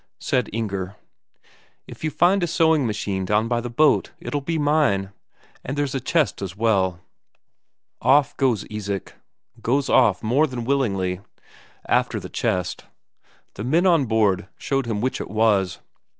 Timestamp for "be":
4.41-4.57